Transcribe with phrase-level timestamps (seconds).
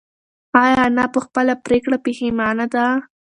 [0.63, 2.85] ایا انا په خپله پرېکړه پښېمانه ده؟